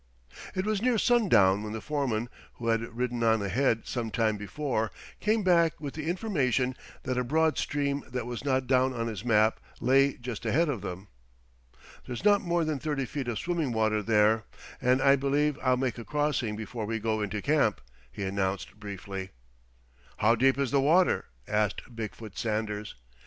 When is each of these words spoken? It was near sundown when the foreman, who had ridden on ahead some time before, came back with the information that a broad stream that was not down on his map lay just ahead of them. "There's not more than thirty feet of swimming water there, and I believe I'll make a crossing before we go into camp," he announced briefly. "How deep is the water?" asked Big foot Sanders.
It 0.55 0.65
was 0.65 0.81
near 0.81 0.97
sundown 0.97 1.61
when 1.61 1.73
the 1.73 1.79
foreman, 1.79 2.27
who 2.55 2.69
had 2.69 2.81
ridden 2.81 3.21
on 3.21 3.39
ahead 3.43 3.85
some 3.85 4.09
time 4.09 4.35
before, 4.35 4.89
came 5.19 5.43
back 5.43 5.79
with 5.79 5.93
the 5.93 6.09
information 6.09 6.75
that 7.03 7.19
a 7.19 7.23
broad 7.23 7.59
stream 7.59 8.03
that 8.09 8.25
was 8.25 8.43
not 8.43 8.65
down 8.65 8.93
on 8.95 9.05
his 9.05 9.23
map 9.23 9.59
lay 9.79 10.13
just 10.13 10.43
ahead 10.43 10.69
of 10.69 10.81
them. 10.81 11.09
"There's 12.07 12.25
not 12.25 12.41
more 12.41 12.65
than 12.65 12.79
thirty 12.79 13.05
feet 13.05 13.27
of 13.27 13.37
swimming 13.37 13.73
water 13.73 14.01
there, 14.01 14.45
and 14.81 15.03
I 15.03 15.17
believe 15.17 15.59
I'll 15.61 15.77
make 15.77 15.99
a 15.99 16.03
crossing 16.03 16.55
before 16.55 16.87
we 16.87 16.97
go 16.97 17.21
into 17.21 17.39
camp," 17.39 17.79
he 18.11 18.23
announced 18.23 18.79
briefly. 18.79 19.29
"How 20.17 20.33
deep 20.33 20.57
is 20.57 20.71
the 20.71 20.81
water?" 20.81 21.25
asked 21.47 21.95
Big 21.95 22.15
foot 22.15 22.39
Sanders. 22.39 22.95